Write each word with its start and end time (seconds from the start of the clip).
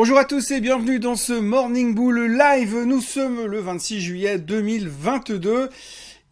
Bonjour 0.00 0.18
à 0.18 0.24
tous 0.24 0.52
et 0.52 0.60
bienvenue 0.60 1.00
dans 1.00 1.16
ce 1.16 1.32
Morning 1.32 1.92
Bull 1.92 2.38
Live. 2.38 2.84
Nous 2.86 3.00
sommes 3.00 3.46
le 3.46 3.58
26 3.58 4.00
juillet 4.00 4.38
2022. 4.38 5.70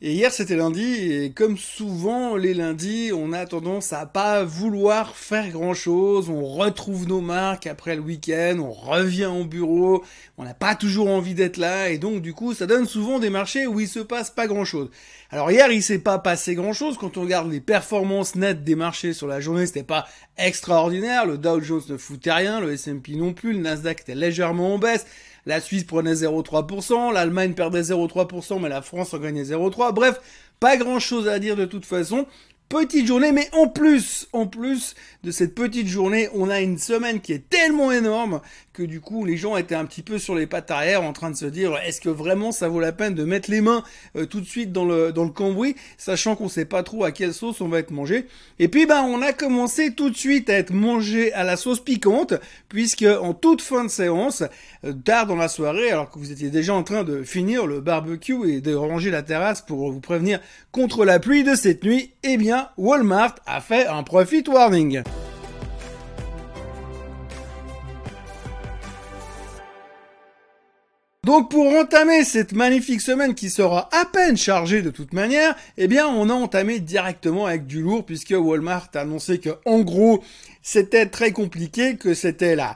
Et 0.02 0.12
hier 0.12 0.30
c'était 0.30 0.56
lundi 0.56 0.84
et 0.84 1.32
comme 1.32 1.56
souvent 1.56 2.36
les 2.36 2.52
lundis, 2.52 3.12
on 3.14 3.32
a 3.32 3.46
tendance 3.46 3.94
à 3.94 4.04
pas 4.04 4.44
vouloir 4.44 5.16
faire 5.16 5.48
grand 5.48 5.72
chose. 5.72 6.28
On 6.28 6.44
retrouve 6.44 7.08
nos 7.08 7.22
marques 7.22 7.66
après 7.66 7.96
le 7.96 8.02
week-end, 8.02 8.58
on 8.58 8.72
revient 8.72 9.24
au 9.24 9.46
bureau, 9.46 10.04
on 10.36 10.44
n'a 10.44 10.52
pas 10.52 10.74
toujours 10.74 11.08
envie 11.08 11.32
d'être 11.32 11.56
là 11.56 11.88
et 11.88 11.96
donc 11.96 12.20
du 12.20 12.34
coup 12.34 12.52
ça 12.52 12.66
donne 12.66 12.84
souvent 12.84 13.18
des 13.18 13.30
marchés 13.30 13.66
où 13.66 13.80
il 13.80 13.88
se 13.88 14.00
passe 14.00 14.28
pas 14.28 14.46
grand 14.46 14.66
chose. 14.66 14.90
Alors 15.30 15.50
hier 15.50 15.72
il 15.72 15.82
s'est 15.82 15.98
pas 15.98 16.18
passé 16.18 16.54
grand 16.54 16.74
chose 16.74 16.98
quand 16.98 17.16
on 17.16 17.22
regarde 17.22 17.50
les 17.50 17.62
performances 17.62 18.34
nettes 18.34 18.64
des 18.64 18.74
marchés 18.74 19.14
sur 19.14 19.26
la 19.26 19.40
journée, 19.40 19.64
c'était 19.64 19.82
pas 19.82 20.06
extraordinaire. 20.36 21.24
Le 21.24 21.38
Dow 21.38 21.62
Jones 21.62 21.82
ne 21.88 21.96
foutait 21.96 22.32
rien, 22.32 22.60
le 22.60 22.70
S&P 22.74 23.12
non 23.14 23.32
plus, 23.32 23.54
le 23.54 23.60
Nasdaq 23.60 24.02
était 24.02 24.14
légèrement 24.14 24.74
en 24.74 24.78
baisse. 24.78 25.06
La 25.46 25.60
Suisse 25.60 25.84
prenait 25.84 26.14
0,3%, 26.14 27.12
l'Allemagne 27.12 27.54
perdait 27.54 27.82
0,3%, 27.82 28.60
mais 28.60 28.68
la 28.68 28.82
France 28.82 29.14
en 29.14 29.18
gagnait 29.18 29.44
0,3%. 29.44 29.94
Bref, 29.94 30.20
pas 30.58 30.76
grand 30.76 30.98
chose 30.98 31.28
à 31.28 31.38
dire 31.38 31.54
de 31.56 31.64
toute 31.64 31.86
façon. 31.86 32.26
Petite 32.68 33.06
journée, 33.06 33.30
mais 33.30 33.48
en 33.52 33.68
plus, 33.68 34.26
en 34.32 34.48
plus 34.48 34.96
de 35.22 35.30
cette 35.30 35.54
petite 35.54 35.86
journée, 35.86 36.28
on 36.34 36.50
a 36.50 36.60
une 36.60 36.78
semaine 36.78 37.20
qui 37.20 37.32
est 37.32 37.48
tellement 37.48 37.92
énorme 37.92 38.40
que 38.76 38.82
du 38.82 39.00
coup 39.00 39.24
les 39.24 39.38
gens 39.38 39.56
étaient 39.56 39.74
un 39.74 39.86
petit 39.86 40.02
peu 40.02 40.18
sur 40.18 40.34
les 40.34 40.46
pattes 40.46 40.70
arrière 40.70 41.02
en 41.02 41.14
train 41.14 41.30
de 41.30 41.36
se 41.36 41.46
dire 41.46 41.78
est-ce 41.78 42.00
que 42.00 42.10
vraiment 42.10 42.52
ça 42.52 42.68
vaut 42.68 42.80
la 42.80 42.92
peine 42.92 43.14
de 43.14 43.24
mettre 43.24 43.50
les 43.50 43.62
mains 43.62 43.82
euh, 44.16 44.26
tout 44.26 44.40
de 44.40 44.46
suite 44.46 44.70
dans 44.70 44.84
le 44.84 45.12
dans 45.12 45.24
le 45.24 45.30
cambouis 45.30 45.76
sachant 45.96 46.36
qu'on 46.36 46.50
sait 46.50 46.66
pas 46.66 46.82
trop 46.82 47.04
à 47.04 47.10
quelle 47.10 47.32
sauce 47.32 47.62
on 47.62 47.68
va 47.68 47.78
être 47.78 47.90
mangé. 47.90 48.26
Et 48.58 48.68
puis 48.68 48.84
ben 48.84 49.02
on 49.02 49.22
a 49.22 49.32
commencé 49.32 49.94
tout 49.94 50.10
de 50.10 50.16
suite 50.16 50.50
à 50.50 50.58
être 50.58 50.72
mangé 50.72 51.32
à 51.32 51.42
la 51.42 51.56
sauce 51.56 51.80
piquante 51.80 52.34
puisque 52.68 53.06
en 53.06 53.32
toute 53.32 53.62
fin 53.62 53.84
de 53.84 53.90
séance 53.90 54.42
euh, 54.84 54.92
tard 54.92 55.26
dans 55.26 55.36
la 55.36 55.48
soirée 55.48 55.90
alors 55.90 56.10
que 56.10 56.18
vous 56.18 56.30
étiez 56.30 56.50
déjà 56.50 56.74
en 56.74 56.82
train 56.82 57.02
de 57.02 57.22
finir 57.22 57.66
le 57.66 57.80
barbecue 57.80 58.50
et 58.50 58.60
de 58.60 58.74
ranger 58.74 59.10
la 59.10 59.22
terrasse 59.22 59.62
pour 59.62 59.90
vous 59.90 60.00
prévenir 60.00 60.40
contre 60.70 61.06
la 61.06 61.18
pluie 61.18 61.44
de 61.44 61.54
cette 61.54 61.82
nuit 61.82 62.12
eh 62.28 62.36
bien 62.36 62.70
Walmart 62.76 63.36
a 63.46 63.60
fait 63.60 63.86
un 63.86 64.02
profit 64.02 64.42
warning. 64.48 65.02
Donc 71.22 71.50
pour 71.50 71.66
entamer 71.68 72.24
cette 72.24 72.52
magnifique 72.52 73.00
semaine 73.00 73.34
qui 73.34 73.48
sera 73.48 73.88
à 73.92 74.04
peine 74.06 74.36
chargée 74.36 74.82
de 74.82 74.90
toute 74.90 75.12
manière, 75.12 75.54
eh 75.76 75.86
bien 75.86 76.08
on 76.08 76.28
a 76.28 76.32
entamé 76.32 76.80
directement 76.80 77.46
avec 77.46 77.66
du 77.66 77.80
lourd 77.80 78.04
puisque 78.04 78.34
Walmart 78.36 78.88
a 78.94 79.00
annoncé 79.00 79.38
que 79.38 79.50
en 79.64 79.80
gros 79.80 80.22
c'était 80.62 81.06
très 81.06 81.30
compliqué, 81.30 81.96
que 81.96 82.12
c'était 82.14 82.56
la 82.56 82.74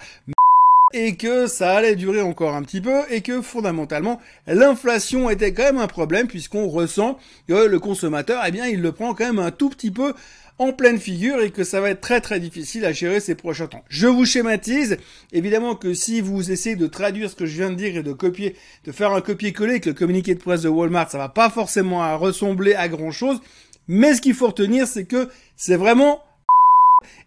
et 0.93 1.17
que 1.17 1.47
ça 1.47 1.73
allait 1.73 1.97
durer 1.97 2.21
encore 2.21 2.55
un 2.55 2.63
petit 2.63 2.81
peu 2.81 3.01
et 3.11 3.21
que 3.21 3.43
fondamentalement 3.43 4.21
l'inflation 4.47 5.31
était 5.31 5.53
quand 5.53 5.65
même 5.65 5.79
un 5.79 5.87
problème 5.87 6.27
puisqu'on 6.27 6.69
ressent 6.69 7.19
que 7.49 7.67
le 7.67 7.79
consommateur 7.79 8.43
eh 8.47 8.51
bien 8.51 8.67
il 8.67 8.81
le 8.81 8.93
prend 8.93 9.15
quand 9.15 9.27
même 9.27 9.39
un 9.39 9.51
tout 9.51 9.71
petit 9.71 9.91
peu 9.91 10.15
en 10.61 10.75
pleine 10.75 10.99
figure 10.99 11.41
et 11.41 11.51
que 11.51 11.65
ça 11.65 11.81
va 11.81 11.89
être 11.89 12.03
très 12.03 12.21
très 12.21 12.39
difficile 12.39 12.85
à 12.85 12.93
gérer 12.93 13.19
ces 13.21 13.35
prochains 13.35 13.67
temps. 13.67 13.83
Je 13.89 14.07
vous 14.07 14.27
schématise, 14.27 14.99
évidemment 15.33 15.75
que 15.75 15.95
si 15.95 16.21
vous 16.21 16.51
essayez 16.51 16.77
de 16.77 16.87
traduire 16.87 17.31
ce 17.31 17.35
que 17.35 17.47
je 17.47 17.57
viens 17.57 17.71
de 17.71 17.77
dire 17.77 17.97
et 17.97 18.03
de 18.03 18.13
copier, 18.13 18.57
de 18.85 18.93
faire 18.93 19.13
un 19.13 19.23
copier-coller 19.23 19.71
avec 19.71 19.87
le 19.87 19.95
communiqué 19.95 20.35
de 20.35 20.39
presse 20.39 20.61
de 20.61 20.69
Walmart, 20.69 21.11
ça 21.11 21.17
va 21.17 21.31
pas 21.31 21.49
forcément 21.49 22.19
ressembler 22.19 22.75
à 22.75 22.89
grand 22.89 23.11
chose, 23.11 23.41
mais 23.89 24.15
ce 24.15 24.21
qu'il 24.21 24.35
faut 24.35 24.49
retenir 24.49 24.87
c'est 24.87 25.07
que 25.07 25.31
c'est 25.57 25.77
vraiment 25.77 26.23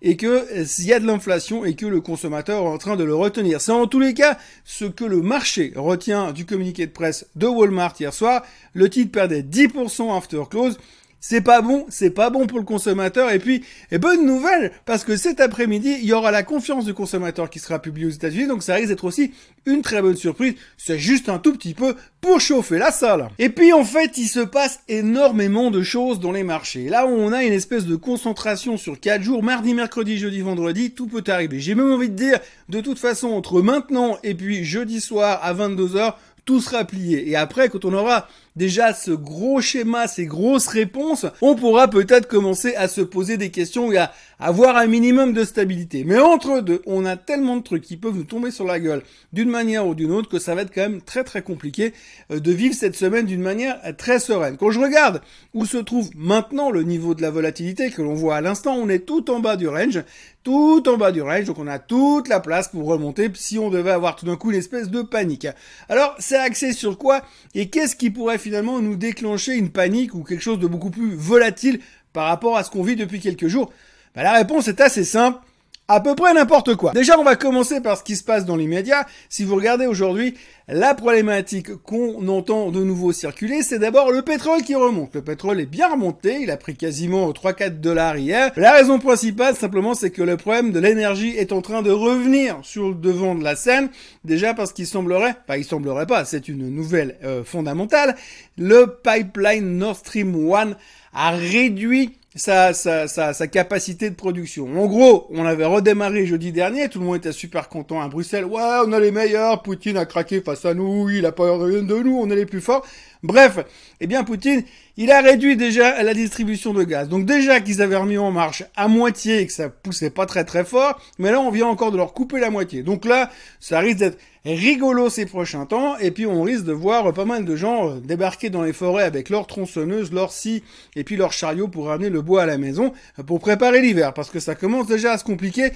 et 0.02 0.18
que 0.18 0.66
s'il 0.66 0.86
y 0.86 0.94
a 0.94 1.00
de 1.00 1.06
l'inflation 1.06 1.66
et 1.66 1.76
que 1.76 1.86
le 1.86 2.02
consommateur 2.02 2.64
est 2.64 2.70
en 2.70 2.78
train 2.78 2.96
de 2.96 3.04
le 3.04 3.16
retenir. 3.16 3.62
C'est 3.62 3.72
en 3.72 3.88
tous 3.88 4.00
les 4.00 4.14
cas 4.14 4.38
ce 4.66 4.86
que 4.86 5.06
le 5.06 5.22
marché 5.22 5.74
retient 5.76 6.32
du 6.32 6.46
communiqué 6.46 6.86
de 6.86 6.92
presse 6.92 7.26
de 7.36 7.48
Walmart 7.48 7.96
hier 8.00 8.14
soir. 8.14 8.44
Le 8.74 8.90
titre 8.90 9.12
perdait 9.12 9.42
10% 9.42 10.16
after 10.16 10.44
close 10.50 10.78
c'est 11.26 11.40
pas 11.40 11.62
bon, 11.62 11.86
c'est 11.88 12.10
pas 12.10 12.30
bon 12.30 12.48
pour 12.48 12.60
le 12.60 12.66
consommateur. 12.66 13.32
Et 13.32 13.40
puis, 13.40 13.64
et 13.92 13.98
bonne 13.98 14.26
nouvelle, 14.26 14.74
parce 14.86 15.06
que 15.06 15.16
cet 15.16 15.40
après-midi, 15.40 15.96
il 16.02 16.06
y 16.06 16.12
aura 16.12 16.32
la 16.32 16.44
confiance 16.44 16.84
du 16.84 16.94
consommateur 16.94 17.50
qui 17.50 17.60
sera 17.60 17.80
publiée 17.80 18.08
aux 18.08 18.10
États-Unis, 18.10 18.48
donc 18.48 18.62
ça 18.62 18.76
risque 18.76 18.90
d'être 18.90 19.06
aussi 19.06 19.32
une 19.66 19.82
très 19.84 20.02
bonne 20.02 20.18
surprise. 20.18 20.56
C'est 20.78 21.00
juste 21.00 21.30
un 21.30 21.40
tout 21.40 21.54
petit 21.54 21.76
peu 21.76 21.96
pour 22.20 22.42
chauffer 22.42 22.78
la 22.78 22.92
salle. 22.92 23.30
Et 23.40 23.48
puis, 23.48 23.72
en 23.72 23.86
fait, 23.86 24.18
il 24.18 24.28
se 24.28 24.42
passe 24.42 24.82
énormément 24.90 25.72
de 25.72 25.82
choses 25.82 26.20
dans 26.20 26.34
les 26.34 26.44
marchés. 26.44 26.90
Là, 26.90 27.08
on 27.08 27.32
a 27.32 27.46
une 27.46 27.54
espèce 27.54 27.86
de 27.86 27.96
concentration 27.96 28.76
sur 28.76 29.00
quatre 29.00 29.24
jours, 29.24 29.44
mardi, 29.44 29.74
mercredi, 29.74 30.18
jeudi, 30.18 30.42
vendredi, 30.42 30.92
tout 30.92 31.08
peut 31.08 31.24
arriver. 31.28 31.62
J'ai 31.62 31.74
même 31.74 31.90
envie 31.90 32.10
de 32.10 32.16
dire, 32.16 32.40
de 32.68 32.82
toute 32.82 33.00
façon, 33.00 33.30
entre 33.30 33.62
maintenant 33.62 34.18
et 34.24 34.34
puis 34.34 34.66
jeudi 34.66 35.00
soir 35.00 35.40
à 35.42 35.54
22h, 35.54 36.16
tout 36.44 36.60
sera 36.60 36.84
plié. 36.84 37.30
Et 37.30 37.38
après, 37.38 37.70
quand 37.70 37.86
on 37.86 37.94
aura 37.94 38.28
déjà 38.56 38.94
ce 38.94 39.12
gros 39.12 39.62
schéma, 39.62 40.08
ces 40.08 40.26
grosses 40.26 40.68
réponses, 40.68 41.26
on 41.42 41.56
pourra 41.56 41.88
peut-être 41.88 42.28
commencer 42.28 42.76
à 42.76 42.88
se 42.88 43.02
poser 43.02 43.38
des 43.38 43.50
questions 43.50 43.92
et 43.92 43.98
à 43.98 44.12
avoir 44.40 44.76
un 44.78 44.88
minimum 44.88 45.34
de 45.34 45.44
stabilité. 45.44 46.04
Mais 46.04 46.20
entre 46.20 46.60
deux, 46.60 46.82
on 46.86 47.06
a 47.06 47.16
tellement 47.16 47.58
de 47.58 47.64
trucs 47.64 47.84
qui 47.84 47.98
peuvent 47.98 48.16
nous 48.16 48.24
tomber 48.24 48.52
sur 48.52 48.66
la 48.66 48.80
gueule 48.80 49.02
d'une 49.32 49.50
manière 49.50 49.88
ou 49.88 49.96
d'une 49.96 50.12
autre 50.12 50.30
que 50.30 50.40
ça 50.40 50.54
va 50.54 50.62
être 50.62 50.74
quand 50.74 50.82
même 50.82 51.02
très 51.02 51.24
très 51.24 51.42
compliqué 51.42 51.94
euh, 52.32 52.40
de 52.40 52.52
vivre 52.52 52.76
cette 52.76 52.96
semaine 52.96 53.26
d'une 53.26 53.42
manière 53.42 53.80
euh, 53.86 53.94
très 53.94 54.20
sereine. 54.20 54.58
Quand 54.58 54.72
je 54.72 54.80
regarde 54.80 55.22
où 55.54 55.66
se 55.66 55.78
trouve 55.78 56.10
maintenant 56.16 56.72
le 56.72 56.84
niveau 56.84 57.16
de 57.16 57.22
la 57.22 57.32
volatilité 57.32 57.90
que 57.90 58.02
l'on 58.02 58.16
voit 58.16 58.36
à 58.36 58.42
l'instant, 58.42 58.76
on 58.76 58.90
est 58.90 59.06
tout 59.06 59.32
en 59.32 59.40
bas 59.40 59.56
du 59.56 59.68
range, 59.68 60.04
tout 60.44 60.84
en 60.88 60.98
bas 60.98 61.12
du 61.12 61.22
range, 61.22 61.46
donc 61.46 61.60
on 61.60 61.68
a 61.68 61.80
toute 61.80 62.28
la 62.28 62.40
place 62.40 62.68
pour 62.68 62.86
remonter 62.86 63.32
si 63.36 63.58
on 63.58 63.70
devait 63.70 63.92
avoir 63.92 64.16
tout 64.16 64.26
d'un 64.26 64.36
coup 64.36 64.52
une 64.52 64.58
espèce 64.58 64.90
de 64.90 65.02
panique. 65.02 65.48
Alors, 65.88 66.16
c'est 66.20 66.38
axé 66.38 66.74
sur 66.74 66.98
quoi 66.98 67.22
et 67.56 67.70
qu'est-ce 67.70 67.96
qui 67.96 68.10
pourrait 68.10 68.38
finalement 68.44 68.80
nous 68.82 68.96
déclencher 68.96 69.54
une 69.54 69.72
panique 69.72 70.14
ou 70.14 70.24
quelque 70.24 70.44
chose 70.44 70.60
de 70.60 70.68
beaucoup 70.68 70.92
plus 70.92 71.16
volatile 71.16 71.80
par 72.12 72.28
rapport 72.28 72.58
à 72.58 72.64
ce 72.64 72.70
qu'on 72.70 72.84
vit 72.84 72.96
depuis 72.96 73.20
quelques 73.20 73.48
jours? 73.48 73.72
Bah, 74.14 74.24
La 74.24 74.34
réponse 74.34 74.68
est 74.68 74.82
assez 74.82 75.04
simple 75.04 75.40
à 75.88 76.00
peu 76.00 76.16
près 76.16 76.34
n'importe 76.34 76.76
quoi. 76.76 76.92
Déjà, 76.94 77.20
on 77.20 77.24
va 77.24 77.36
commencer 77.36 77.82
par 77.82 77.98
ce 77.98 78.04
qui 78.04 78.16
se 78.16 78.24
passe 78.24 78.46
dans 78.46 78.56
l'immédiat. 78.56 79.06
Si 79.30 79.44
vous 79.44 79.56
regardez 79.56 79.86
aujourd'hui, 79.86 80.34
la 80.70 80.94
problématique 80.94 81.76
qu'on 81.76 82.26
entend 82.30 82.72
de 82.72 82.84
nouveau 82.84 83.12
circuler, 83.12 83.64
c'est 83.64 83.80
d'abord 83.80 84.12
le 84.12 84.22
pétrole 84.22 84.62
qui 84.62 84.76
remonte. 84.76 85.14
Le 85.14 85.22
pétrole 85.22 85.60
est 85.60 85.66
bien 85.66 85.90
remonté, 85.90 86.40
il 86.42 86.52
a 86.52 86.58
pris 86.58 86.76
quasiment 86.76 87.30
3-4 87.32 87.82
dollars 87.82 88.18
hier. 88.18 88.52
La 88.56 88.72
raison 88.72 88.98
principale, 88.98 89.56
simplement, 89.56 89.94
c'est 89.94 90.12
que 90.12 90.24
le 90.24 90.38
problème 90.38 90.72
de 90.72 90.80
l'énergie 90.80 91.36
est 91.36 91.52
en 91.52 91.62
train 91.62 91.82
de 91.82 91.92
revenir 91.92 92.60
sur 92.64 92.90
le 92.90 92.96
devant 92.96 93.36
de 93.36 93.44
la 93.44 93.58
scène. 93.58 93.90
Déjà 94.24 94.54
parce 94.54 94.72
qu'il 94.72 94.88
semblerait, 94.88 95.36
enfin 95.46 95.58
il 95.58 95.66
semblerait 95.66 96.08
pas, 96.08 96.24
c'est 96.24 96.48
une 96.48 96.70
nouvelle 96.70 97.18
euh, 97.26 97.44
fondamentale, 97.44 98.16
le 98.58 98.98
pipeline 99.04 99.78
Nord 99.78 99.98
Stream 99.98 100.50
1 100.54 100.78
a 101.14 101.32
réduit 101.32 102.18
sa, 102.36 102.74
sa, 102.74 103.08
sa, 103.08 103.34
sa, 103.34 103.48
capacité 103.48 104.10
de 104.10 104.16
production. 104.16 104.66
En 104.82 104.88
gros, 104.88 105.28
on 105.32 105.46
avait 105.46 105.66
redémarré 105.66 106.26
jeudi 106.26 106.52
dernier, 106.52 106.90
tout 106.90 107.00
le 107.00 107.06
monde 107.06 107.18
était 107.18 107.32
super 107.32 107.70
content 107.70 108.02
à 108.02 108.08
Bruxelles. 108.08 108.46
Ouais, 108.46 108.80
on 108.86 108.92
a 108.92 109.00
les 109.00 109.12
meilleurs, 109.12 109.62
Poutine 109.62 109.98
a 109.98 110.06
craqué 110.06 110.42
face 110.42 110.66
à 110.66 110.74
nous, 110.74 111.10
il 111.10 111.26
a 111.26 111.32
pas 111.32 111.56
rien 111.58 111.84
de 111.84 111.96
nous, 111.96 112.18
on 112.18 112.30
est 112.30 112.36
les 112.36 112.46
plus 112.46 112.62
forts. 112.62 112.86
Bref, 113.22 113.60
eh 114.00 114.08
bien 114.08 114.24
Poutine, 114.24 114.64
il 114.96 115.12
a 115.12 115.22
réduit 115.22 115.56
déjà 115.58 116.02
la 116.04 116.14
distribution 116.14 116.74
de 116.74 116.84
gaz. 116.84 117.10
Donc 117.10 117.26
déjà 117.26 117.60
qu'ils 117.60 117.82
avaient 117.82 117.96
remis 117.96 118.18
en 118.18 118.32
marche 118.32 118.64
à 118.76 118.88
moitié 118.88 119.40
et 119.40 119.48
que 119.48 119.54
ça 119.54 119.70
poussait 119.70 120.10
pas 120.10 120.26
très 120.26 120.44
très 120.44 120.64
fort, 120.64 121.02
mais 121.18 121.32
là 121.32 121.40
on 121.40 121.50
vient 121.50 121.68
encore 121.68 121.92
de 121.92 121.98
leur 121.98 122.14
couper 122.14 122.40
la 122.40 122.50
moitié. 122.50 122.84
Donc 122.84 123.06
là, 123.06 123.30
ça 123.60 123.80
risque 123.80 124.00
d'être 124.00 124.20
rigolo 124.46 125.10
ces 125.10 125.26
prochains 125.26 125.66
temps, 125.66 125.98
et 125.98 126.12
puis 126.12 126.26
on 126.26 126.44
risque 126.44 126.66
de 126.66 126.74
voir 126.74 127.14
pas 127.14 127.26
mal 127.26 127.46
de 127.46 127.56
gens 127.56 127.90
euh, 127.90 128.00
débarquer 128.00 128.50
dans 128.50 128.62
les 128.62 128.74
forêts 128.74 129.04
avec 129.04 129.30
leur 129.30 129.48
tronçonneuse, 129.48 130.12
leur 130.12 130.34
scie, 130.34 130.64
et 130.96 131.04
puis 131.04 131.16
leur 131.16 131.32
chariot 131.32 131.70
pour 131.70 131.88
ramener 131.88 132.10
le 132.10 132.22
bois 132.22 132.44
à 132.44 132.46
la 132.46 132.58
maison, 132.58 132.92
euh, 133.20 133.24
pour 133.24 133.40
préparer 133.40 133.82
l'hiver, 133.82 134.14
parce 134.14 134.30
que 134.30 134.40
ça 134.40 134.54
commence 134.54 134.88
déjà 134.88 135.14
à 135.14 135.18
se 135.18 135.24
compliquer, 135.24 135.72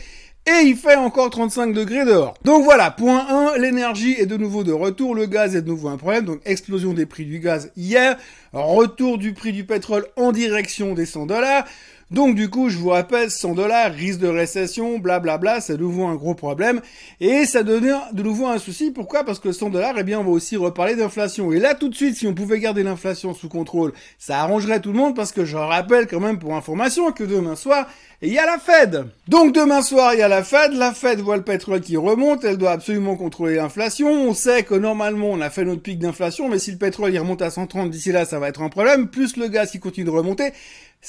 et 0.47 0.65
il 0.65 0.77
fait 0.77 0.95
encore 0.95 1.29
35 1.29 1.73
degrés 1.73 2.05
dehors. 2.05 2.33
Donc 2.43 2.63
voilà, 2.63 2.89
point 2.89 3.53
1, 3.53 3.57
l'énergie 3.57 4.15
est 4.17 4.25
de 4.25 4.37
nouveau 4.37 4.63
de 4.63 4.71
retour, 4.71 5.13
le 5.13 5.25
gaz 5.25 5.55
est 5.55 5.61
de 5.61 5.67
nouveau 5.67 5.89
un 5.89 5.97
problème, 5.97 6.23
donc 6.23 6.39
explosion 6.45 6.93
des 6.93 7.05
prix 7.05 7.25
du 7.25 7.39
gaz 7.39 7.71
hier, 7.75 8.17
retour 8.53 9.17
du 9.17 9.33
prix 9.33 9.51
du 9.51 9.65
pétrole 9.65 10.07
en 10.15 10.31
direction 10.31 10.93
des 10.93 11.05
100 11.05 11.25
dollars, 11.25 11.65
donc 12.09 12.35
du 12.35 12.49
coup, 12.49 12.69
je 12.69 12.77
vous 12.77 12.89
rappelle, 12.89 13.29
100 13.29 13.53
dollars, 13.53 13.91
risque 13.91 14.19
de 14.19 14.27
récession, 14.27 14.97
blablabla, 14.97 15.59
c'est 15.59 15.75
de 15.75 15.81
nouveau 15.81 16.05
un 16.05 16.15
gros 16.15 16.35
problème. 16.35 16.79
Et 17.19 17.45
ça 17.45 17.63
devient 17.63 17.99
de 18.13 18.23
nouveau 18.23 18.47
un 18.47 18.59
souci. 18.59 18.91
Pourquoi? 18.91 19.25
Parce 19.25 19.39
que 19.39 19.51
100 19.51 19.71
dollars, 19.71 19.95
eh 19.97 20.03
bien, 20.03 20.19
on 20.21 20.23
va 20.23 20.29
aussi 20.29 20.55
reparler 20.55 20.95
d'inflation. 20.95 21.51
Et 21.51 21.59
là, 21.59 21.75
tout 21.75 21.89
de 21.89 21.95
suite, 21.95 22.15
si 22.15 22.25
on 22.25 22.33
pouvait 22.33 22.59
garder 22.59 22.83
l'inflation 22.83 23.33
sous 23.33 23.49
contrôle, 23.49 23.91
ça 24.17 24.39
arrangerait 24.39 24.79
tout 24.79 24.93
le 24.93 24.97
monde 24.97 25.15
parce 25.15 25.33
que 25.33 25.43
je 25.43 25.57
rappelle 25.57 26.07
quand 26.07 26.21
même 26.21 26.39
pour 26.39 26.55
information 26.55 27.11
que 27.11 27.25
demain 27.25 27.57
soir, 27.57 27.87
il 28.21 28.31
y 28.31 28.39
a 28.39 28.45
la 28.45 28.57
Fed. 28.57 29.05
Donc 29.27 29.53
demain 29.53 29.81
soir, 29.81 30.13
il 30.13 30.19
y 30.19 30.23
a 30.23 30.27
la 30.29 30.43
Fed. 30.43 30.73
La 30.73 30.93
Fed 30.93 31.19
voit 31.19 31.37
le 31.37 31.43
pétrole 31.43 31.81
qui 31.81 31.97
remonte. 31.97 32.45
Elle 32.45 32.57
doit 32.57 32.71
absolument 32.71 33.15
contrôler 33.15 33.55
l'inflation. 33.55 34.09
On 34.09 34.33
sait 34.33 34.63
que 34.63 34.75
normalement, 34.75 35.29
on 35.29 35.41
a 35.41 35.49
fait 35.49 35.65
notre 35.65 35.81
pic 35.81 35.99
d'inflation, 35.99 36.47
mais 36.47 36.57
si 36.57 36.71
le 36.71 36.77
pétrole 36.77 37.13
il 37.13 37.19
remonte 37.19 37.41
à 37.41 37.49
130 37.49 37.91
d'ici 37.91 38.13
là, 38.13 38.25
ça 38.25 38.39
va 38.39 38.47
être 38.47 38.61
un 38.61 38.69
problème. 38.69 39.09
Plus 39.09 39.35
le 39.35 39.49
gaz 39.49 39.71
qui 39.71 39.79
continue 39.79 40.05
de 40.05 40.11
remonter 40.11 40.53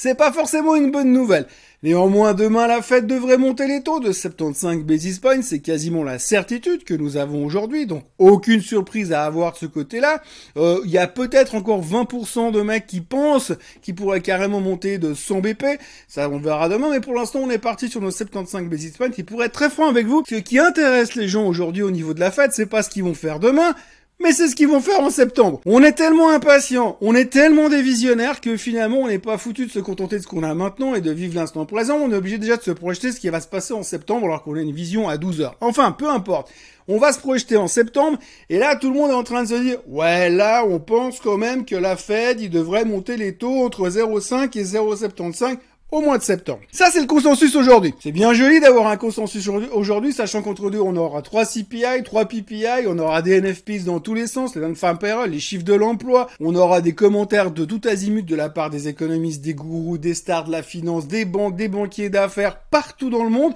c'est 0.01 0.15
pas 0.15 0.31
forcément 0.31 0.77
une 0.77 0.91
bonne 0.91 1.11
nouvelle. 1.11 1.45
Néanmoins, 1.83 2.33
demain, 2.33 2.67
la 2.67 2.81
Fed 2.81 3.05
devrait 3.05 3.37
monter 3.37 3.67
les 3.67 3.83
taux 3.83 3.99
de 3.99 4.13
75 4.13 4.83
basis 4.83 5.19
points. 5.19 5.41
C'est 5.41 5.59
quasiment 5.59 6.05
la 6.05 6.19
certitude 6.19 6.85
que 6.85 6.93
nous 6.93 7.17
avons 7.17 7.45
aujourd'hui. 7.45 7.85
Donc, 7.85 8.05
aucune 8.17 8.61
surprise 8.61 9.11
à 9.11 9.25
avoir 9.25 9.51
de 9.51 9.57
ce 9.57 9.65
côté-là. 9.65 10.21
Euh, 10.55 10.79
il 10.85 10.91
y 10.91 10.97
a 10.97 11.07
peut-être 11.07 11.55
encore 11.55 11.83
20% 11.83 12.53
de 12.53 12.61
mecs 12.61 12.87
qui 12.87 13.01
pensent 13.01 13.51
qu'ils 13.81 13.95
pourraient 13.95 14.21
carrément 14.21 14.61
monter 14.61 14.99
de 14.99 15.13
100 15.13 15.41
BP. 15.41 15.65
Ça, 16.07 16.29
on 16.29 16.39
verra 16.39 16.69
demain. 16.69 16.91
Mais 16.91 17.01
pour 17.01 17.13
l'instant, 17.13 17.39
on 17.39 17.49
est 17.49 17.57
parti 17.57 17.89
sur 17.89 17.99
nos 17.99 18.11
75 18.11 18.69
basis 18.69 18.95
points. 18.95 19.09
Qui 19.09 19.23
pourrait 19.23 19.47
être 19.47 19.53
très 19.53 19.69
franc 19.69 19.89
avec 19.89 20.07
vous, 20.07 20.23
ce 20.29 20.35
qui 20.35 20.59
intéresse 20.59 21.15
les 21.15 21.27
gens 21.27 21.45
aujourd'hui 21.45 21.81
au 21.81 21.91
niveau 21.91 22.13
de 22.13 22.21
la 22.21 22.31
Fed, 22.31 22.51
c'est 22.53 22.67
pas 22.67 22.83
ce 22.83 22.89
qu'ils 22.89 23.03
vont 23.03 23.13
faire 23.13 23.39
demain, 23.39 23.75
mais 24.21 24.33
c'est 24.33 24.47
ce 24.47 24.55
qu'ils 24.55 24.67
vont 24.67 24.81
faire 24.81 24.99
en 24.99 25.09
septembre. 25.09 25.61
On 25.65 25.81
est 25.81 25.93
tellement 25.93 26.29
impatients, 26.29 26.97
on 27.01 27.15
est 27.15 27.31
tellement 27.31 27.69
des 27.69 27.81
visionnaires 27.81 28.41
que 28.41 28.57
finalement 28.57 28.99
on 28.99 29.07
n'est 29.07 29.19
pas 29.19 29.37
foutu 29.37 29.65
de 29.65 29.71
se 29.71 29.79
contenter 29.79 30.17
de 30.17 30.21
ce 30.21 30.27
qu'on 30.27 30.43
a 30.43 30.53
maintenant 30.53 30.93
et 30.93 31.01
de 31.01 31.11
vivre 31.11 31.35
l'instant 31.35 31.65
présent. 31.65 31.95
On 31.95 32.11
est 32.11 32.15
obligé 32.15 32.37
déjà 32.37 32.57
de 32.57 32.61
se 32.61 32.71
projeter 32.71 33.11
ce 33.11 33.19
qui 33.19 33.29
va 33.29 33.39
se 33.39 33.47
passer 33.47 33.73
en 33.73 33.83
septembre 33.83 34.25
alors 34.25 34.43
qu'on 34.43 34.55
a 34.55 34.61
une 34.61 34.73
vision 34.73 35.07
à 35.07 35.17
12 35.17 35.41
heures. 35.41 35.55
Enfin, 35.61 35.91
peu 35.91 36.09
importe. 36.09 36.51
On 36.91 36.97
va 36.97 37.13
se 37.13 37.19
projeter 37.19 37.55
en 37.55 37.67
septembre 37.67 38.17
et 38.49 38.57
là 38.57 38.75
tout 38.75 38.91
le 38.91 38.95
monde 38.95 39.11
est 39.11 39.15
en 39.15 39.23
train 39.23 39.43
de 39.43 39.47
se 39.47 39.53
dire 39.53 39.77
ouais 39.87 40.29
là 40.31 40.65
on 40.67 40.79
pense 40.79 41.19
quand 41.19 41.37
même 41.37 41.63
que 41.63 41.75
la 41.75 41.95
Fed 41.95 42.41
il 42.41 42.49
devrait 42.49 42.83
monter 42.83 43.15
les 43.15 43.35
taux 43.35 43.63
entre 43.63 43.87
0,5 43.89 44.57
et 44.57 44.63
0,75 44.63 45.57
au 45.91 46.01
mois 46.01 46.17
de 46.17 46.23
septembre. 46.23 46.61
Ça, 46.71 46.89
c'est 46.91 47.01
le 47.01 47.07
consensus 47.07 47.55
aujourd'hui. 47.55 47.93
C'est 47.99 48.11
bien 48.11 48.33
joli 48.33 48.59
d'avoir 48.59 48.87
un 48.87 48.97
consensus 48.97 49.49
aujourd'hui, 49.71 50.13
sachant 50.13 50.41
qu'entre 50.41 50.69
deux, 50.69 50.79
on 50.79 50.95
aura 50.95 51.21
trois 51.21 51.45
CPI, 51.45 52.03
trois 52.03 52.25
PPI, 52.25 52.85
on 52.87 52.99
aura 52.99 53.21
des 53.21 53.41
NFPs 53.41 53.85
dans 53.85 53.99
tous 53.99 54.13
les 54.13 54.27
sens, 54.27 54.55
les 54.55 54.61
non-farm 54.61 54.97
payroll, 54.97 55.31
les 55.31 55.39
chiffres 55.39 55.63
de 55.63 55.73
l'emploi, 55.73 56.29
on 56.39 56.55
aura 56.55 56.81
des 56.81 56.93
commentaires 56.93 57.51
de 57.51 57.65
tout 57.65 57.81
azimut 57.87 58.25
de 58.25 58.35
la 58.35 58.49
part 58.49 58.69
des 58.69 58.87
économistes, 58.87 59.41
des 59.41 59.53
gourous, 59.53 59.97
des 59.97 60.13
stars 60.13 60.45
de 60.45 60.51
la 60.51 60.63
finance, 60.63 61.07
des 61.07 61.25
banques, 61.25 61.55
des 61.55 61.67
banquiers 61.67 62.09
d'affaires, 62.09 62.59
partout 62.59 63.09
dans 63.09 63.23
le 63.23 63.29
monde. 63.29 63.53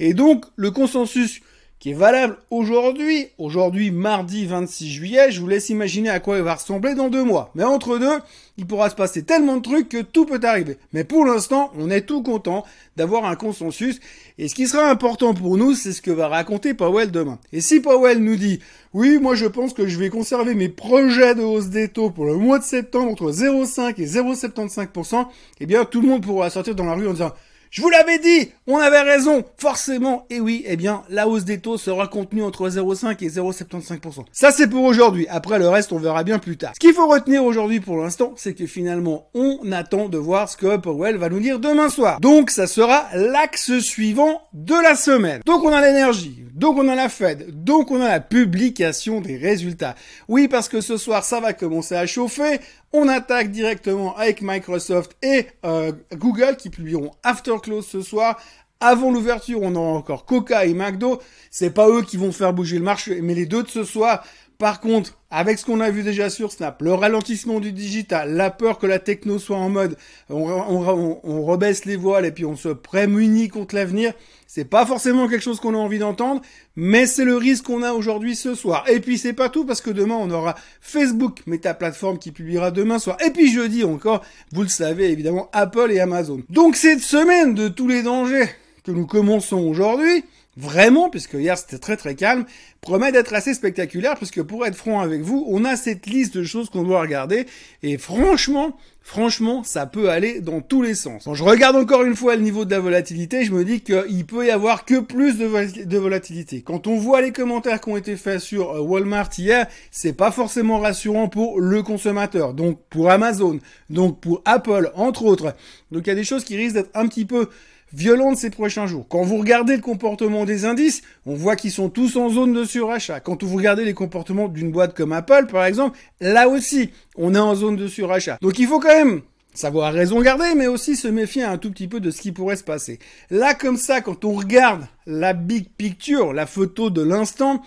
Et 0.00 0.14
donc, 0.14 0.44
le 0.56 0.70
consensus 0.70 1.40
qui 1.84 1.90
est 1.90 1.92
valable 1.92 2.38
aujourd'hui, 2.50 3.26
aujourd'hui 3.36 3.90
mardi 3.90 4.46
26 4.46 4.88
juillet, 4.88 5.30
je 5.30 5.38
vous 5.38 5.48
laisse 5.48 5.68
imaginer 5.68 6.08
à 6.08 6.18
quoi 6.18 6.38
il 6.38 6.42
va 6.42 6.54
ressembler 6.54 6.94
dans 6.94 7.10
deux 7.10 7.24
mois. 7.24 7.50
Mais 7.54 7.62
entre 7.62 7.98
deux, 7.98 8.20
il 8.56 8.66
pourra 8.66 8.88
se 8.88 8.94
passer 8.94 9.22
tellement 9.22 9.58
de 9.58 9.62
trucs 9.62 9.90
que 9.90 10.00
tout 10.00 10.24
peut 10.24 10.40
arriver. 10.44 10.78
Mais 10.94 11.04
pour 11.04 11.26
l'instant, 11.26 11.70
on 11.76 11.90
est 11.90 12.06
tout 12.06 12.22
content 12.22 12.64
d'avoir 12.96 13.26
un 13.26 13.36
consensus. 13.36 14.00
Et 14.38 14.48
ce 14.48 14.54
qui 14.54 14.66
sera 14.66 14.88
important 14.88 15.34
pour 15.34 15.58
nous, 15.58 15.74
c'est 15.74 15.92
ce 15.92 16.00
que 16.00 16.10
va 16.10 16.28
raconter 16.28 16.72
Powell 16.72 17.10
demain. 17.10 17.38
Et 17.52 17.60
si 17.60 17.80
Powell 17.80 18.16
nous 18.16 18.36
dit, 18.36 18.60
oui, 18.94 19.18
moi 19.18 19.34
je 19.34 19.44
pense 19.44 19.74
que 19.74 19.86
je 19.86 19.98
vais 19.98 20.08
conserver 20.08 20.54
mes 20.54 20.70
projets 20.70 21.34
de 21.34 21.42
hausse 21.42 21.66
des 21.66 21.88
taux 21.88 22.08
pour 22.08 22.24
le 22.24 22.36
mois 22.36 22.58
de 22.58 22.64
septembre 22.64 23.10
entre 23.10 23.30
0,5 23.30 24.00
et 24.00 24.06
0,75%, 24.06 25.26
eh 25.60 25.66
bien 25.66 25.84
tout 25.84 26.00
le 26.00 26.08
monde 26.08 26.24
pourra 26.24 26.48
sortir 26.48 26.74
dans 26.74 26.86
la 26.86 26.94
rue 26.94 27.08
en 27.08 27.12
disant, 27.12 27.32
je 27.74 27.82
vous 27.82 27.90
l'avais 27.90 28.20
dit, 28.20 28.52
on 28.68 28.78
avait 28.78 29.00
raison, 29.00 29.42
forcément. 29.58 30.26
Et 30.30 30.38
oui, 30.38 30.62
eh 30.64 30.76
bien, 30.76 31.02
la 31.08 31.26
hausse 31.26 31.44
des 31.44 31.58
taux 31.58 31.76
sera 31.76 32.06
contenue 32.06 32.44
entre 32.44 32.68
0,5 32.68 33.16
et 33.24 33.28
0,75%. 33.28 34.26
Ça, 34.30 34.52
c'est 34.52 34.68
pour 34.68 34.84
aujourd'hui. 34.84 35.26
Après, 35.28 35.58
le 35.58 35.68
reste, 35.68 35.92
on 35.92 35.98
verra 35.98 36.22
bien 36.22 36.38
plus 36.38 36.56
tard. 36.56 36.70
Ce 36.74 36.78
qu'il 36.78 36.94
faut 36.94 37.08
retenir 37.08 37.42
aujourd'hui 37.42 37.80
pour 37.80 37.96
l'instant, 37.96 38.32
c'est 38.36 38.54
que 38.54 38.66
finalement, 38.66 39.26
on 39.34 39.72
attend 39.72 40.08
de 40.08 40.18
voir 40.18 40.48
ce 40.48 40.56
que 40.56 40.76
Powell 40.76 41.16
va 41.16 41.28
nous 41.28 41.40
dire 41.40 41.58
demain 41.58 41.88
soir. 41.88 42.20
Donc, 42.20 42.50
ça 42.50 42.68
sera 42.68 43.08
l'axe 43.12 43.80
suivant 43.80 44.42
de 44.52 44.80
la 44.80 44.94
semaine. 44.94 45.40
Donc, 45.44 45.64
on 45.64 45.72
a 45.72 45.80
l'énergie. 45.80 46.43
Donc, 46.54 46.78
on 46.78 46.88
a 46.88 46.94
la 46.94 47.08
Fed. 47.08 47.64
Donc, 47.64 47.90
on 47.90 48.00
a 48.00 48.08
la 48.08 48.20
publication 48.20 49.20
des 49.20 49.36
résultats. 49.36 49.96
Oui, 50.28 50.46
parce 50.46 50.68
que 50.68 50.80
ce 50.80 50.96
soir, 50.96 51.24
ça 51.24 51.40
va 51.40 51.52
commencer 51.52 51.96
à 51.96 52.06
chauffer. 52.06 52.60
On 52.92 53.08
attaque 53.08 53.50
directement 53.50 54.16
avec 54.16 54.40
Microsoft 54.40 55.16
et 55.20 55.48
euh, 55.66 55.90
Google 56.14 56.56
qui 56.56 56.70
publieront 56.70 57.10
After 57.24 57.56
Close 57.60 57.86
ce 57.88 58.02
soir. 58.02 58.40
Avant 58.78 59.10
l'ouverture, 59.10 59.62
on 59.62 59.74
aura 59.74 59.98
encore 59.98 60.26
Coca 60.26 60.64
et 60.64 60.74
McDo. 60.74 61.20
C'est 61.50 61.70
pas 61.70 61.88
eux 61.88 62.02
qui 62.02 62.16
vont 62.16 62.30
faire 62.30 62.52
bouger 62.52 62.78
le 62.78 62.84
marché, 62.84 63.20
mais 63.20 63.34
les 63.34 63.46
deux 63.46 63.64
de 63.64 63.68
ce 63.68 63.82
soir. 63.82 64.24
Par 64.64 64.80
contre, 64.80 65.18
avec 65.30 65.58
ce 65.58 65.66
qu'on 65.66 65.80
a 65.80 65.90
vu 65.90 66.02
déjà 66.02 66.30
sur 66.30 66.50
Snap, 66.50 66.80
le 66.80 66.94
ralentissement 66.94 67.60
du 67.60 67.70
digital, 67.70 68.32
la 68.32 68.50
peur 68.50 68.78
que 68.78 68.86
la 68.86 68.98
techno 68.98 69.38
soit 69.38 69.58
en 69.58 69.68
mode, 69.68 69.98
on, 70.30 70.48
on, 70.48 71.20
on 71.22 71.44
rebaisse 71.44 71.84
les 71.84 71.96
voiles 71.96 72.24
et 72.24 72.32
puis 72.32 72.46
on 72.46 72.56
se 72.56 72.70
prémunit 72.70 73.48
contre 73.48 73.74
l'avenir, 73.74 74.14
c'est 74.46 74.64
pas 74.64 74.86
forcément 74.86 75.28
quelque 75.28 75.42
chose 75.42 75.60
qu'on 75.60 75.74
a 75.74 75.76
envie 75.76 75.98
d'entendre, 75.98 76.40
mais 76.76 77.04
c'est 77.04 77.26
le 77.26 77.36
risque 77.36 77.66
qu'on 77.66 77.82
a 77.82 77.92
aujourd'hui 77.92 78.34
ce 78.34 78.54
soir. 78.54 78.86
Et 78.88 79.00
puis 79.00 79.18
c'est 79.18 79.34
pas 79.34 79.50
tout 79.50 79.66
parce 79.66 79.82
que 79.82 79.90
demain 79.90 80.16
on 80.18 80.30
aura 80.30 80.54
Facebook, 80.80 81.40
Meta 81.44 81.74
Plateforme 81.74 82.18
qui 82.18 82.32
publiera 82.32 82.70
demain 82.70 82.98
soir. 82.98 83.18
Et 83.22 83.32
puis 83.32 83.52
jeudi 83.52 83.84
encore, 83.84 84.24
vous 84.50 84.62
le 84.62 84.68
savez 84.68 85.10
évidemment, 85.10 85.50
Apple 85.52 85.92
et 85.92 86.00
Amazon. 86.00 86.40
Donc 86.48 86.76
cette 86.76 87.02
semaine 87.02 87.54
de 87.54 87.68
tous 87.68 87.86
les 87.86 88.02
dangers 88.02 88.48
que 88.82 88.92
nous 88.92 89.06
commençons 89.06 89.58
aujourd'hui, 89.58 90.24
vraiment, 90.56 91.10
puisque 91.10 91.34
hier 91.34 91.58
c'était 91.58 91.78
très 91.78 91.96
très 91.96 92.14
calme, 92.14 92.44
promet 92.80 93.12
d'être 93.12 93.34
assez 93.34 93.54
spectaculaire, 93.54 94.16
puisque 94.16 94.42
pour 94.42 94.66
être 94.66 94.76
franc 94.76 95.00
avec 95.00 95.22
vous, 95.22 95.44
on 95.48 95.64
a 95.64 95.76
cette 95.76 96.06
liste 96.06 96.36
de 96.36 96.44
choses 96.44 96.70
qu'on 96.70 96.84
doit 96.84 97.00
regarder, 97.00 97.46
et 97.82 97.98
franchement, 97.98 98.76
franchement, 99.00 99.64
ça 99.64 99.86
peut 99.86 100.10
aller 100.10 100.40
dans 100.40 100.60
tous 100.60 100.82
les 100.82 100.94
sens. 100.94 101.24
Quand 101.24 101.34
je 101.34 101.44
regarde 101.44 101.76
encore 101.76 102.02
une 102.02 102.14
fois 102.14 102.36
le 102.36 102.42
niveau 102.42 102.64
de 102.64 102.70
la 102.70 102.80
volatilité, 102.80 103.44
je 103.44 103.52
me 103.52 103.64
dis 103.64 103.80
qu'il 103.80 104.26
peut 104.26 104.46
y 104.46 104.50
avoir 104.50 104.84
que 104.84 105.00
plus 105.00 105.38
de, 105.38 105.98
volatilité. 105.98 106.62
Quand 106.62 106.86
on 106.86 106.96
voit 106.96 107.20
les 107.20 107.32
commentaires 107.32 107.80
qui 107.80 107.88
ont 107.90 107.96
été 107.96 108.16
faits 108.16 108.40
sur 108.40 108.72
euh, 108.72 108.80
Walmart 108.80 109.30
hier, 109.36 109.66
c'est 109.90 110.12
pas 110.12 110.30
forcément 110.30 110.78
rassurant 110.78 111.28
pour 111.28 111.60
le 111.60 111.82
consommateur, 111.82 112.54
donc 112.54 112.80
pour 112.90 113.10
Amazon, 113.10 113.58
donc 113.90 114.20
pour 114.20 114.42
Apple, 114.44 114.90
entre 114.94 115.24
autres. 115.24 115.54
Donc 115.90 116.06
il 116.06 116.08
y 116.08 116.12
a 116.12 116.16
des 116.16 116.24
choses 116.24 116.44
qui 116.44 116.56
risquent 116.56 116.76
d'être 116.76 116.90
un 116.94 117.06
petit 117.06 117.24
peu 117.24 117.48
violente 117.94 118.36
ces 118.36 118.50
prochains 118.50 118.86
jours. 118.86 119.06
Quand 119.08 119.22
vous 119.22 119.38
regardez 119.38 119.76
le 119.76 119.82
comportement 119.82 120.44
des 120.44 120.64
indices, 120.64 121.02
on 121.26 121.34
voit 121.34 121.56
qu'ils 121.56 121.70
sont 121.70 121.88
tous 121.88 122.16
en 122.16 122.28
zone 122.28 122.52
de 122.52 122.64
surachat. 122.64 123.20
Quand 123.20 123.42
vous 123.42 123.56
regardez 123.56 123.84
les 123.84 123.94
comportements 123.94 124.48
d'une 124.48 124.72
boîte 124.72 124.94
comme 124.94 125.12
Apple, 125.12 125.46
par 125.50 125.64
exemple, 125.64 125.98
là 126.20 126.48
aussi, 126.48 126.90
on 127.16 127.34
est 127.34 127.38
en 127.38 127.54
zone 127.54 127.76
de 127.76 127.86
surachat. 127.86 128.38
Donc 128.42 128.58
il 128.58 128.66
faut 128.66 128.80
quand 128.80 128.88
même 128.88 129.22
savoir 129.54 129.92
raison 129.92 130.20
garder, 130.20 130.54
mais 130.56 130.66
aussi 130.66 130.96
se 130.96 131.06
méfier 131.06 131.44
un 131.44 131.58
tout 131.58 131.70
petit 131.70 131.86
peu 131.86 132.00
de 132.00 132.10
ce 132.10 132.20
qui 132.20 132.32
pourrait 132.32 132.56
se 132.56 132.64
passer. 132.64 132.98
Là, 133.30 133.54
comme 133.54 133.76
ça, 133.76 134.00
quand 134.00 134.24
on 134.24 134.32
regarde 134.32 134.86
la 135.06 135.32
big 135.32 135.68
picture, 135.76 136.32
la 136.32 136.46
photo 136.46 136.90
de 136.90 137.02
l'instant, 137.02 137.62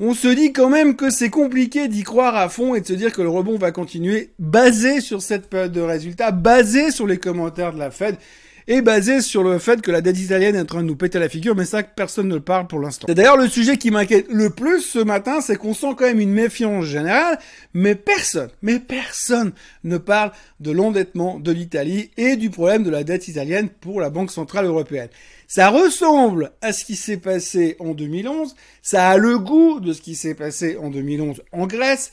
on 0.00 0.12
se 0.12 0.28
dit 0.28 0.52
quand 0.52 0.68
même 0.68 0.96
que 0.96 1.08
c'est 1.08 1.30
compliqué 1.30 1.88
d'y 1.88 2.02
croire 2.02 2.36
à 2.36 2.48
fond 2.48 2.74
et 2.74 2.80
de 2.80 2.86
se 2.86 2.92
dire 2.92 3.12
que 3.12 3.22
le 3.22 3.28
rebond 3.28 3.56
va 3.56 3.70
continuer 3.70 4.32
basé 4.38 5.00
sur 5.00 5.22
cette 5.22 5.48
période 5.48 5.72
de 5.72 5.80
résultats, 5.80 6.32
basé 6.32 6.90
sur 6.90 7.06
les 7.06 7.18
commentaires 7.18 7.72
de 7.72 7.78
la 7.78 7.90
Fed 7.90 8.16
est 8.66 8.82
basé 8.82 9.20
sur 9.20 9.42
le 9.42 9.58
fait 9.58 9.82
que 9.82 9.90
la 9.90 10.00
dette 10.00 10.18
italienne 10.18 10.56
est 10.56 10.60
en 10.60 10.64
train 10.64 10.82
de 10.82 10.88
nous 10.88 10.96
péter 10.96 11.18
la 11.18 11.28
figure, 11.28 11.54
mais 11.54 11.64
ça, 11.64 11.82
personne 11.82 12.28
ne 12.28 12.34
le 12.34 12.40
parle 12.40 12.66
pour 12.66 12.80
l'instant. 12.80 13.06
C'est 13.08 13.14
d'ailleurs 13.14 13.36
le 13.36 13.48
sujet 13.48 13.76
qui 13.76 13.90
m'inquiète 13.90 14.26
le 14.30 14.50
plus 14.50 14.80
ce 14.80 14.98
matin, 14.98 15.40
c'est 15.40 15.56
qu'on 15.56 15.74
sent 15.74 15.94
quand 15.96 16.06
même 16.06 16.20
une 16.20 16.32
méfiance 16.32 16.84
générale, 16.84 17.38
mais 17.74 17.94
personne, 17.94 18.50
mais 18.62 18.78
personne 18.78 19.52
ne 19.84 19.98
parle 19.98 20.32
de 20.60 20.70
l'endettement 20.70 21.38
de 21.38 21.52
l'Italie 21.52 22.10
et 22.16 22.36
du 22.36 22.50
problème 22.50 22.84
de 22.84 22.90
la 22.90 23.04
dette 23.04 23.28
italienne 23.28 23.68
pour 23.68 24.00
la 24.00 24.10
Banque 24.10 24.30
Centrale 24.30 24.66
Européenne. 24.66 25.08
Ça 25.46 25.68
ressemble 25.68 26.52
à 26.62 26.72
ce 26.72 26.84
qui 26.84 26.96
s'est 26.96 27.18
passé 27.18 27.76
en 27.78 27.92
2011, 27.92 28.54
ça 28.82 29.10
a 29.10 29.18
le 29.18 29.38
goût 29.38 29.78
de 29.78 29.92
ce 29.92 30.00
qui 30.00 30.14
s'est 30.14 30.34
passé 30.34 30.76
en 30.80 30.90
2011 30.90 31.42
en 31.52 31.66
Grèce, 31.66 32.12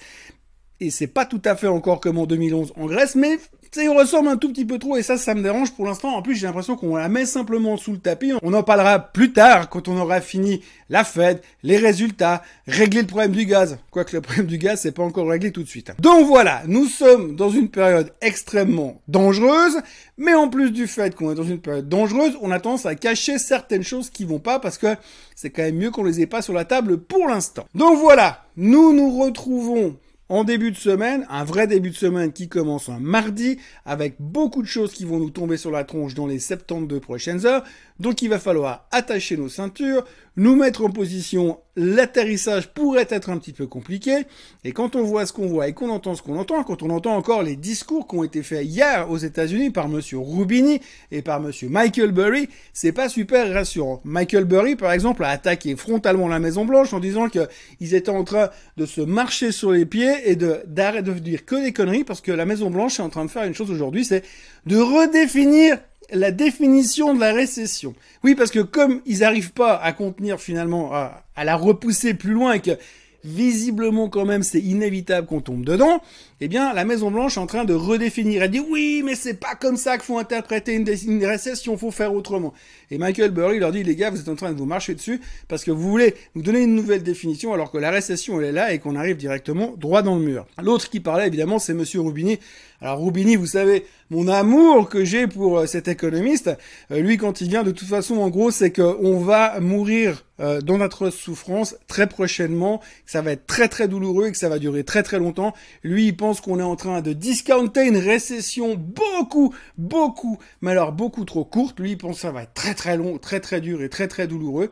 et 0.82 0.90
c'est 0.90 1.08
pas 1.08 1.26
tout 1.26 1.42
à 1.46 1.56
fait 1.56 1.68
encore 1.68 2.02
comme 2.02 2.18
en 2.18 2.26
2011 2.26 2.74
en 2.76 2.88
Grèce, 2.88 3.16
mais 3.16 3.38
ça 3.72 3.82
ressemble 3.94 4.28
un 4.28 4.36
tout 4.36 4.50
petit 4.50 4.66
peu 4.66 4.80
trop 4.80 4.98
et 4.98 5.04
ça, 5.04 5.16
ça 5.16 5.34
me 5.34 5.42
dérange 5.42 5.72
pour 5.72 5.86
l'instant. 5.86 6.10
En 6.10 6.22
plus, 6.22 6.36
j'ai 6.36 6.46
l'impression 6.46 6.76
qu'on 6.76 6.98
la 6.98 7.08
met 7.08 7.26
simplement 7.26 7.78
sous 7.78 7.94
le 7.94 8.00
tapis. 8.00 8.34
On 8.42 8.54
en 8.54 8.64
parlera 8.64 9.00
plus 9.00 9.32
tard 9.32 9.70
quand 9.70 9.88
on 9.88 9.98
aura 9.98 10.20
fini 10.20 10.62
la 10.90 11.06
Fed, 11.06 11.40
les 11.64 11.78
résultats, 11.78 12.42
régler 12.68 13.02
le 13.02 13.08
problème 13.08 13.32
du 13.32 13.46
gaz. 13.46 13.78
Quoique 13.92 14.14
le 14.14 14.22
problème 14.22 14.48
du 14.48 14.58
gaz, 14.58 14.82
c'est 14.82 14.92
pas 14.92 15.04
encore 15.04 15.30
réglé 15.30 15.52
tout 15.52 15.64
de 15.64 15.70
suite. 15.70 15.94
Donc 16.00 16.28
voilà, 16.28 16.64
nous 16.68 16.86
sommes 16.86 17.38
dans 17.38 17.50
une 17.50 17.70
période 17.70 18.12
extrêmement 18.20 19.00
dangereuse, 19.08 19.80
mais 20.18 20.34
en 20.34 20.50
plus 20.50 20.72
du 20.72 20.88
fait 20.88 21.16
qu'on 21.16 21.32
est 21.32 21.36
dans 21.36 21.44
une 21.44 21.62
période 21.62 21.88
dangereuse, 21.88 22.38
on 22.42 22.52
a 22.52 22.60
tendance 22.60 22.86
à 22.86 22.96
cacher 22.96 23.38
certaines 23.38 23.84
choses 23.84 24.10
qui 24.10 24.26
vont 24.26 24.40
pas 24.40 24.60
parce 24.60 24.78
que 24.78 24.96
c'est 25.36 25.52
quand 25.52 25.64
même 25.64 25.78
mieux 25.78 25.92
qu'on 25.92 26.04
les 26.04 26.20
ait 26.20 26.28
pas 26.28 26.42
sur 26.42 26.54
la 26.54 26.66
table 26.66 26.98
pour 26.98 27.28
l'instant. 27.28 27.66
Donc 27.74 28.00
voilà, 28.00 28.44
nous 28.58 28.92
nous 28.92 29.18
retrouvons 29.18 29.96
en 30.32 30.46
début 30.46 30.72
de 30.72 30.78
semaine, 30.78 31.26
un 31.30 31.44
vrai 31.44 31.68
début 31.68 31.90
de 31.90 31.96
semaine 31.96 32.32
qui 32.32 32.48
commence 32.48 32.88
un 32.88 33.00
mardi, 33.00 33.60
avec 33.84 34.16
beaucoup 34.20 34.62
de 34.62 34.68
choses 34.68 34.94
qui 34.94 35.04
vont 35.04 35.20
nous 35.20 35.30
tomber 35.30 35.58
sur 35.58 35.72
la 35.72 35.84
tronche 35.84 36.14
dans 36.14 36.26
les 36.26 36.40
72 36.40 37.02
prochaines 37.02 37.46
heures. 37.46 37.66
Donc 38.02 38.24
il 38.24 38.30
va 38.30 38.40
falloir 38.40 38.88
attacher 38.90 39.38
nos 39.38 39.48
ceintures, 39.48 40.04
nous 40.36 40.56
mettre 40.56 40.84
en 40.84 40.90
position. 40.90 41.60
L'atterrissage 41.76 42.74
pourrait 42.74 43.06
être 43.10 43.30
un 43.30 43.38
petit 43.38 43.54
peu 43.54 43.68
compliqué. 43.68 44.24
Et 44.64 44.72
quand 44.72 44.96
on 44.96 45.04
voit 45.04 45.28
ce 45.28 45.34
qu'on 45.34 45.46
voit 45.46 45.68
et 45.68 45.74
qu'on 45.74 45.92
entend 45.92 46.16
ce 46.16 46.24
qu'on 46.24 46.40
entend, 46.40 46.64
quand 46.64 46.82
on 46.82 46.90
entend 46.90 47.16
encore 47.16 47.44
les 47.44 47.56
discours 47.56 48.08
qui 48.08 48.16
ont 48.16 48.24
été 48.24 48.42
faits 48.42 48.66
hier 48.66 49.08
aux 49.12 49.20
États-Unis 49.20 49.70
par 49.70 49.88
monsieur 49.88 50.18
Rubini 50.18 50.82
et 51.12 51.22
par 51.22 51.40
monsieur 51.42 51.70
Michael 51.70 52.12
Burry, 52.12 52.50
c'est 52.74 52.92
pas 52.92 53.08
super 53.08 53.54
rassurant. 53.54 54.02
Michael 54.04 54.46
Burry, 54.46 54.76
par 54.76 54.94
exemple, 54.94 55.24
a 55.24 55.30
attaqué 55.30 55.76
frontalement 55.76 56.28
la 56.28 56.40
Maison 56.40 56.66
Blanche 56.66 56.94
en 56.94 57.00
disant 57.00 57.30
qu'ils 57.30 57.94
étaient 57.94 58.10
en 58.10 58.24
train 58.24 58.50
de 58.78 58.88
se 58.88 59.02
marcher 59.02 59.52
sur 59.52 59.72
les 59.72 59.86
pieds 59.86 60.12
et 60.26 60.36
de, 60.36 60.64
d'arrêter 60.66 61.14
de 61.14 61.20
dire 61.20 61.46
que 61.46 61.64
des 61.64 61.72
conneries 61.72 62.04
parce 62.04 62.22
que 62.22 62.32
la 62.32 62.46
Maison 62.46 62.72
Blanche 62.72 63.00
est 63.00 63.04
en 63.04 63.10
train 63.10 63.26
de 63.26 63.30
faire 63.30 63.44
une 63.44 63.54
chose 63.54 63.70
aujourd'hui, 63.70 64.06
c'est 64.06 64.24
de 64.66 64.78
redéfinir 64.78 65.78
la 66.10 66.32
définition 66.32 67.14
de 67.14 67.20
la 67.20 67.34
récession. 67.34 67.94
Oui, 68.24 68.36
parce 68.36 68.52
que 68.52 68.60
comme 68.60 69.02
ils 69.06 69.20
n'arrivent 69.20 69.54
pas 69.54 69.78
à 69.78 69.94
contenir 69.94 70.40
finalement, 70.40 70.94
à, 70.94 71.24
la 71.44 71.56
repousser 71.56 72.14
plus 72.14 72.34
loin 72.34 72.54
et 72.54 72.60
que 72.60 72.78
visiblement 73.24 74.10
quand 74.10 74.26
même 74.26 74.44
c'est 74.44 74.60
inévitable 74.60 75.28
qu'on 75.28 75.42
tombe 75.42 75.64
dedans, 75.64 76.02
eh 76.44 76.48
bien 76.48 76.74
la 76.74 76.86
Maison 76.86 77.12
Blanche 77.12 77.38
est 77.38 77.40
en 77.40 77.46
train 77.46 77.66
de 77.66 77.76
redéfinir. 77.76 78.42
Elle 78.42 78.50
dit 78.50 78.60
oui, 78.60 79.04
mais 79.06 79.14
c'est 79.14 79.36
pas 79.36 79.54
comme 79.54 79.78
ça 79.78 79.98
qu'il 79.98 80.06
faut 80.06 80.18
interpréter 80.18 80.74
une, 80.74 80.88
une 81.08 81.24
récession, 81.24 81.78
faut 81.78 81.92
faire 81.92 82.16
autrement. 82.16 82.52
Et 82.90 82.98
Michael 82.98 83.30
Burry 83.30 83.60
leur 83.60 83.72
dit 83.72 83.84
les 83.84 83.96
gars, 83.96 84.10
vous 84.10 84.20
êtes 84.20 84.28
en 84.28 84.36
train 84.36 84.52
de 84.52 84.58
vous 84.58 84.66
marcher 84.66 84.96
dessus 84.96 85.22
parce 85.48 85.64
que 85.64 85.70
vous 85.70 85.88
voulez 85.88 86.16
nous 86.34 86.42
donner 86.42 86.64
une 86.64 86.74
nouvelle 86.74 87.04
définition 87.04 87.54
alors 87.54 87.72
que 87.72 87.78
la 87.78 87.92
récession 87.92 88.40
elle 88.42 88.48
est 88.48 88.52
là 88.52 88.74
et 88.74 88.80
qu'on 88.80 88.96
arrive 88.96 89.18
directement 89.18 89.76
droit 89.78 90.02
dans 90.02 90.16
le 90.16 90.22
mur. 90.24 90.48
L'autre 90.62 90.90
qui 90.90 91.00
parlait 91.00 91.28
évidemment 91.28 91.60
c'est 91.60 91.76
Monsieur 91.76 92.02
Roubini. 92.02 92.40
Alors 92.82 92.98
Roubini, 92.98 93.36
vous 93.36 93.46
savez 93.46 93.86
mon 94.10 94.28
amour 94.28 94.90
que 94.90 95.06
j'ai 95.06 95.28
pour 95.28 95.60
euh, 95.60 95.66
cet 95.68 95.88
économiste. 95.88 96.50
Euh, 96.90 97.00
lui 97.00 97.18
quand 97.18 97.40
il 97.40 97.48
vient 97.48 97.62
de 97.62 97.70
toute 97.70 97.88
façon 97.88 98.18
en 98.18 98.30
gros 98.30 98.50
c'est 98.50 98.72
qu'on 98.72 99.20
va 99.20 99.60
mourir 99.60 100.26
euh, 100.40 100.60
dans 100.62 100.80
notre 100.80 101.12
souffrance 101.12 101.76
très 101.88 102.08
prochainement, 102.08 102.80
que 102.80 103.12
ça 103.12 103.22
va 103.22 103.34
être 103.34 103.46
très 103.46 103.68
très 103.68 103.88
douloureux 103.88 104.28
et 104.28 104.32
que 104.32 104.38
ça 104.38 104.50
va 104.50 104.58
durer 104.58 104.84
très 104.84 105.04
très 105.04 105.20
longtemps. 105.20 105.54
Lui 105.84 106.08
il 106.08 106.18
pense 106.18 106.31
qu'on 106.40 106.60
est 106.60 106.64
en 106.64 106.78
train 106.78 107.02
de 107.02 107.12
discounter 107.12 107.86
une 107.86 107.98
récession 107.98 108.76
beaucoup, 108.78 109.54
beaucoup, 109.78 110.38
mais 110.62 110.72
alors 110.72 110.94
beaucoup 110.94 111.26
trop 111.26 111.44
courte. 111.44 111.80
Lui, 111.80 111.92
il 111.92 111.98
pense 111.98 112.16
que 112.16 112.22
ça 112.22 112.32
va 112.32 112.44
être 112.44 112.54
très 112.54 112.74
très 112.74 112.96
long, 112.96 113.18
très 113.18 113.42
très 113.42 113.60
dur 113.60 113.84
et 113.84 113.90
très 113.90 114.08
très 114.08 114.28
douloureux. 114.28 114.70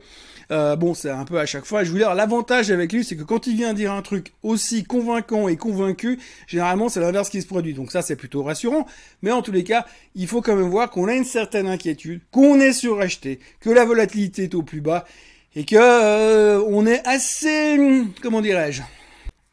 Euh, 0.51 0.75
bon, 0.75 0.93
c'est 0.93 1.09
un 1.09 1.25
peu 1.25 1.39
à 1.39 1.45
chaque 1.45 1.65
fois. 1.65 1.83
Je 1.83 1.91
vous 1.91 1.97
dire, 1.97 2.15
l'avantage 2.15 2.71
avec 2.71 2.93
lui, 2.93 3.03
c'est 3.03 3.15
que 3.15 3.23
quand 3.23 3.47
il 3.47 3.55
vient 3.55 3.73
dire 3.73 3.91
un 3.91 4.01
truc 4.01 4.33
aussi 4.41 4.83
convaincant 4.83 5.47
et 5.47 5.57
convaincu, 5.57 6.19
généralement, 6.47 6.89
c'est 6.89 6.99
l'inverse 6.99 7.29
qui 7.29 7.41
se 7.41 7.47
produit. 7.47 7.73
Donc 7.73 7.91
ça, 7.91 8.01
c'est 8.01 8.15
plutôt 8.15 8.43
rassurant. 8.43 8.85
Mais 9.21 9.31
en 9.31 9.41
tous 9.41 9.51
les 9.51 9.63
cas, 9.63 9.85
il 10.15 10.27
faut 10.27 10.41
quand 10.41 10.55
même 10.55 10.69
voir 10.69 10.89
qu'on 10.89 11.07
a 11.07 11.13
une 11.13 11.25
certaine 11.25 11.67
inquiétude, 11.67 12.21
qu'on 12.31 12.59
est 12.59 12.73
suracheté, 12.73 13.39
que 13.59 13.69
la 13.69 13.85
volatilité 13.85 14.43
est 14.43 14.55
au 14.55 14.63
plus 14.63 14.81
bas 14.81 15.05
et 15.55 15.65
que 15.65 15.75
euh, 15.75 16.63
on 16.67 16.85
est 16.85 17.05
assez, 17.07 17.77
comment 18.21 18.41
dirais-je, 18.41 18.81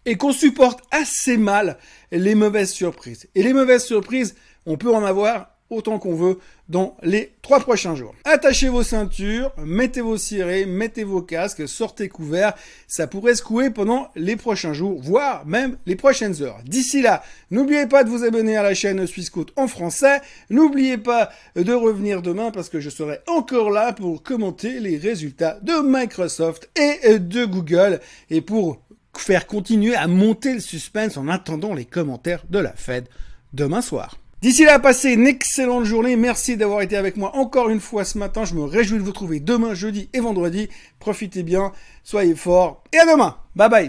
et 0.06 0.16
qu'on 0.16 0.32
supporte 0.32 0.80
assez 0.90 1.36
mal 1.36 1.76
les 2.10 2.34
mauvaises 2.34 2.72
surprises. 2.72 3.28
Et 3.34 3.42
les 3.42 3.52
mauvaises 3.52 3.84
surprises, 3.84 4.34
on 4.64 4.76
peut 4.76 4.94
en 4.94 5.04
avoir 5.04 5.50
autant 5.70 5.98
qu'on 5.98 6.14
veut 6.14 6.38
dans 6.68 6.96
les 7.02 7.32
trois 7.42 7.60
prochains 7.60 7.94
jours. 7.94 8.14
Attachez 8.25 8.68
vos 8.68 8.82
ceintures, 8.82 9.52
mettez 9.58 10.00
vos 10.00 10.16
cirés, 10.16 10.66
mettez 10.66 11.04
vos 11.04 11.22
casques, 11.22 11.68
sortez 11.68 12.08
couverts. 12.08 12.54
Ça 12.88 13.06
pourrait 13.06 13.34
se 13.34 13.42
couer 13.42 13.70
pendant 13.70 14.08
les 14.16 14.36
prochains 14.36 14.72
jours, 14.72 15.00
voire 15.00 15.46
même 15.46 15.76
les 15.86 15.96
prochaines 15.96 16.42
heures. 16.42 16.60
D'ici 16.64 17.02
là, 17.02 17.22
n'oubliez 17.50 17.86
pas 17.86 18.04
de 18.04 18.10
vous 18.10 18.25
abonner 18.25 18.56
à 18.56 18.62
la 18.62 18.75
chaîne 18.75 19.06
Suisse 19.06 19.30
en 19.56 19.68
français. 19.68 20.20
N'oubliez 20.50 20.98
pas 20.98 21.30
de 21.56 21.72
revenir 21.72 22.22
demain 22.22 22.50
parce 22.50 22.68
que 22.68 22.80
je 22.80 22.90
serai 22.90 23.18
encore 23.26 23.70
là 23.70 23.92
pour 23.92 24.22
commenter 24.22 24.80
les 24.80 24.98
résultats 24.98 25.58
de 25.62 25.82
Microsoft 25.84 26.68
et 26.76 27.18
de 27.18 27.44
Google 27.44 28.00
et 28.30 28.40
pour 28.40 28.80
faire 29.20 29.46
continuer 29.46 29.94
à 29.94 30.06
monter 30.06 30.54
le 30.54 30.61
suspense 30.61 31.16
en 31.16 31.28
attendant 31.28 31.75
les 31.75 31.85
commentaires 31.85 32.44
de 32.50 32.58
la 32.58 32.73
Fed 32.73 33.08
demain 33.52 33.82
soir. 33.82 34.18
D'ici 34.42 34.64
là, 34.64 34.78
passez 34.78 35.12
une 35.12 35.26
excellente 35.26 35.85
journée. 35.85 36.14
Merci 36.14 36.56
d'avoir 36.56 36.82
été 36.82 36.96
avec 36.96 37.16
moi 37.16 37.35
encore 37.37 37.68
une 37.70 37.80
fois 37.80 38.04
ce 38.04 38.18
matin. 38.18 38.44
Je 38.44 38.54
me 38.54 38.64
réjouis 38.64 38.99
de 38.99 39.02
vous 39.02 39.11
retrouver 39.11 39.40
demain, 39.40 39.75
jeudi 39.75 40.11
et 40.12 40.20
vendredi. 40.20 40.68
Profitez 41.00 41.42
bien, 41.42 41.73
soyez 42.04 42.35
forts 42.35 42.85
et 42.92 42.99
à 42.99 43.06
demain. 43.06 43.37
Bye 43.56 43.70
bye. 43.70 43.85